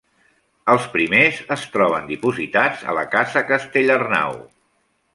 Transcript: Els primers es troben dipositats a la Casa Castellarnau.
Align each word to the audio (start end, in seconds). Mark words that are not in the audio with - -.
Els 0.73 0.87
primers 0.93 1.41
es 1.57 1.67
troben 1.77 2.09
dipositats 2.13 2.83
a 2.95 2.99
la 3.01 3.07
Casa 3.15 3.47
Castellarnau. 3.55 4.39